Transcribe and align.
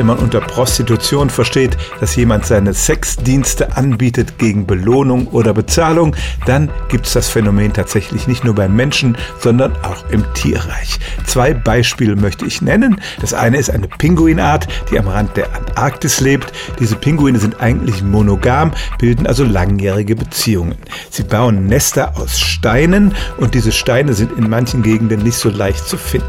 wenn 0.00 0.06
man 0.06 0.18
unter 0.18 0.40
Prostitution 0.40 1.28
versteht, 1.28 1.76
dass 2.00 2.16
jemand 2.16 2.46
seine 2.46 2.72
Sexdienste 2.72 3.76
anbietet 3.76 4.38
gegen 4.38 4.66
Belohnung 4.66 5.26
oder 5.26 5.52
Bezahlung, 5.52 6.16
dann 6.46 6.70
gibt 6.88 7.04
es 7.04 7.12
das 7.12 7.28
Phänomen 7.28 7.74
tatsächlich 7.74 8.26
nicht 8.26 8.42
nur 8.42 8.54
beim 8.54 8.74
Menschen, 8.74 9.18
sondern 9.40 9.76
auch 9.82 10.08
im 10.08 10.24
Tierreich. 10.32 10.98
Zwei 11.26 11.52
Beispiele 11.52 12.16
möchte 12.16 12.46
ich 12.46 12.62
nennen. 12.62 12.98
Das 13.20 13.34
eine 13.34 13.58
ist 13.58 13.68
eine 13.68 13.88
Pinguinart, 13.88 14.68
die 14.90 14.98
am 14.98 15.06
Rand 15.06 15.36
der 15.36 15.54
Antarktis 15.54 16.20
lebt. 16.20 16.50
Diese 16.78 16.96
Pinguine 16.96 17.38
sind 17.38 17.60
eigentlich 17.60 18.02
monogam, 18.02 18.72
bilden 18.98 19.26
also 19.26 19.44
langjährige 19.44 20.16
Beziehungen. 20.16 20.76
Sie 21.10 21.24
bauen 21.24 21.66
Nester 21.66 22.16
aus 22.16 22.40
Steinen 22.40 23.14
und 23.36 23.52
diese 23.52 23.70
Steine 23.70 24.14
sind 24.14 24.32
in 24.38 24.48
manchen 24.48 24.82
Gegenden 24.82 25.22
nicht 25.22 25.36
so 25.36 25.50
leicht 25.50 25.86
zu 25.86 25.98
finden. 25.98 26.26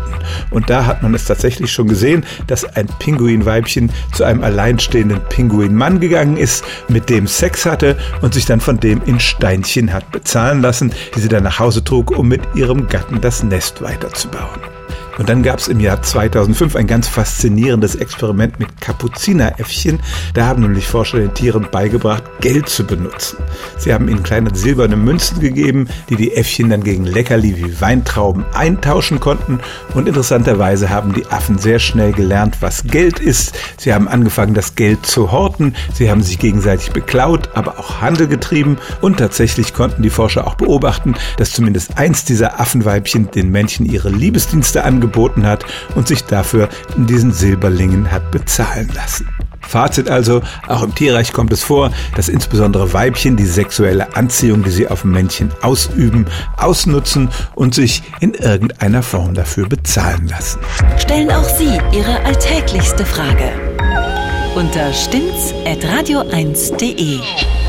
Und 0.49 0.69
da 0.69 0.85
hat 0.85 1.03
man 1.03 1.13
es 1.13 1.23
tatsächlich 1.23 1.71
schon 1.71 1.88
gesehen, 1.88 2.25
dass 2.47 2.65
ein 2.65 2.88
Pinguinweibchen 3.62 3.91
zu 4.13 4.23
einem 4.23 4.44
alleinstehenden 4.44 5.22
Pinguinmann 5.30 5.99
gegangen 5.99 6.38
ist, 6.38 6.63
mit 6.88 7.09
dem 7.09 7.27
Sex 7.27 7.66
hatte 7.66 7.98
und 8.22 8.34
sich 8.34 8.45
dann 8.45 8.59
von 8.59 8.80
dem 8.80 9.02
in 9.05 9.20
Steinchen 9.20 9.94
hat 9.94 10.12
bezahlen 10.12 10.62
lassen, 10.62 10.91
die 11.16 11.22
sie 11.22 11.30
dann 11.30 11.44
nach 11.44 11.59
Hause 11.59 11.84
trug, 11.84 12.12
um 12.12 12.27
mit 12.27 12.41
ihrem 12.55 12.88
Gatten 12.88 13.21
das 13.21 13.44
Nest 13.44 13.82
weiterzubauen. 13.82 14.80
Und 15.21 15.30
dann 15.30 15.43
gab 15.43 15.59
es 15.59 15.67
im 15.67 15.80
Jahr 15.80 16.02
2005 16.02 16.75
ein 16.75 16.88
ganz 16.88 17.07
faszinierendes 17.07 17.93
Experiment 17.93 18.59
mit 18.59 18.81
Kapuzineräffchen. 18.81 19.99
Da 20.34 20.48
haben 20.48 20.63
nämlich 20.63 20.88
Forscher 20.88 21.20
den 21.20 21.35
Tieren 21.35 21.67
beigebracht, 21.71 22.23
Geld 22.39 22.67
zu 22.67 22.88
benutzen. 22.88 23.38
Sie 23.77 23.93
haben 23.93 24.09
ihnen 24.09 24.23
kleine 24.23 24.49
silberne 24.55 24.95
Münzen 24.95 25.39
gegeben, 25.39 25.88
die 26.09 26.15
die 26.15 26.34
Äffchen 26.34 26.71
dann 26.71 26.84
gegen 26.84 27.05
Leckerli 27.05 27.55
wie 27.55 27.79
Weintrauben 27.79 28.45
eintauschen 28.55 29.20
konnten. 29.20 29.59
Und 29.93 30.07
interessanterweise 30.07 30.89
haben 30.89 31.13
die 31.13 31.27
Affen 31.27 31.59
sehr 31.59 31.77
schnell 31.77 32.13
gelernt, 32.13 32.57
was 32.62 32.85
Geld 32.85 33.20
ist. 33.20 33.55
Sie 33.77 33.93
haben 33.93 34.07
angefangen, 34.07 34.55
das 34.55 34.73
Geld 34.73 35.05
zu 35.05 35.31
horten. 35.31 35.76
Sie 35.93 36.09
haben 36.09 36.24
sich 36.24 36.40
gegenseitig 36.40 36.93
beklaut, 36.93 37.49
aber 37.53 37.77
auch 37.77 38.01
Handel 38.01 38.26
getrieben. 38.26 38.79
Und 39.01 39.18
tatsächlich 39.18 39.76
konnten 39.76 40.01
die 40.01 40.09
Forscher 40.09 40.48
auch 40.48 40.55
beobachten, 40.55 41.13
dass 41.37 41.51
zumindest 41.51 41.99
eins 41.99 42.26
dieser 42.26 42.59
Affenweibchen 42.59 43.29
den 43.29 43.51
Männchen 43.51 43.85
ihre 43.85 44.09
Liebesdienste 44.09 44.84
angeboten 44.84 45.10
angeboten 45.12 45.45
hat 45.45 45.65
und 45.95 46.07
sich 46.07 46.23
dafür 46.23 46.70
in 46.95 47.05
diesen 47.05 47.31
Silberlingen 47.31 48.12
hat 48.12 48.31
bezahlen 48.31 48.90
lassen. 48.93 49.27
Fazit 49.62 50.09
also, 50.09 50.41
auch 50.68 50.84
im 50.84 50.93
Tierreich 50.95 51.31
kommt 51.31 51.53
es 51.53 51.63
vor, 51.63 51.91
dass 52.15 52.29
insbesondere 52.29 52.93
Weibchen 52.93 53.37
die 53.37 53.45
sexuelle 53.45 54.15
Anziehung, 54.15 54.63
die 54.63 54.71
sie 54.71 54.87
auf 54.87 55.05
Männchen 55.05 55.51
ausüben, 55.62 56.26
ausnutzen 56.57 57.29
und 57.55 57.73
sich 57.73 58.03
in 58.20 58.34
irgendeiner 58.34 59.03
Form 59.03 59.34
dafür 59.34 59.70
bezahlen 59.70 60.27
lassen. 60.27 60.59
Stellen 60.98 61.31
auch 61.31 61.48
Sie 61.48 61.79
Ihre 61.93 62.20
alltäglichste 62.25 63.05
Frage 63.05 63.51
unter 64.56 64.91
stimmt's 64.91 65.53
at 65.66 65.79
radio1.de. 65.85 67.60